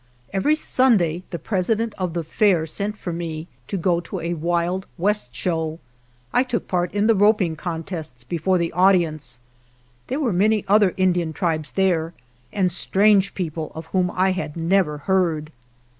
Every 0.33 0.55
Sunday 0.55 1.21
the 1.29 1.37
President 1.37 1.93
of 1.95 2.15
the 2.15 2.23
Fair 2.23 2.65
sent 2.65 2.97
for 2.97 3.13
me 3.13 3.47
to 3.67 3.77
go 3.77 3.99
to 3.99 4.19
a 4.19 4.33
wild 4.33 4.87
west 4.97 5.27
show. 5.31 5.77
I 6.33 6.41
took 6.41 6.67
part 6.67 6.91
in 6.91 7.05
the 7.05 7.13
roping 7.13 7.55
contests 7.55 8.23
before 8.23 8.57
the 8.57 8.71
audience. 8.71 9.41
There 10.07 10.19
were 10.19 10.33
many 10.33 10.65
other 10.67 10.95
Indian 10.97 11.33
tribes 11.33 11.73
there, 11.73 12.15
and 12.51 12.71
strange 12.71 13.35
people 13.35 13.71
of 13.75 13.85
whom 13.93 14.09
I 14.15 14.31
had 14.31 14.57
never 14.57 14.97
heard. 14.97 15.51